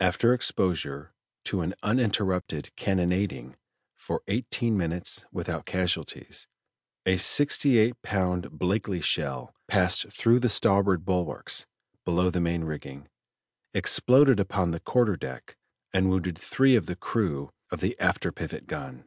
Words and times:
After 0.00 0.34
exposure 0.34 1.14
to 1.44 1.60
an 1.60 1.74
uninterrupted 1.84 2.74
cannonading 2.74 3.54
for 3.94 4.24
eighteen 4.26 4.76
minutes 4.76 5.24
without 5.30 5.66
casualties, 5.66 6.48
a 7.06 7.16
sixty 7.16 7.78
eight 7.78 7.94
pound 8.02 8.58
Blakely 8.58 9.00
shell 9.00 9.54
passed 9.68 10.10
through 10.10 10.40
the 10.40 10.48
starboard 10.48 11.04
bulwarks 11.04 11.64
below 12.04 12.28
main 12.34 12.64
rigging, 12.64 13.06
exploded 13.72 14.40
upon 14.40 14.72
the 14.72 14.80
quarter 14.80 15.14
deck, 15.16 15.56
and 15.92 16.10
wounded 16.10 16.36
three 16.36 16.74
of 16.74 16.86
the 16.86 16.96
crew 16.96 17.52
of 17.70 17.78
the 17.80 17.96
after 18.00 18.32
pivot 18.32 18.66
gun. 18.66 19.06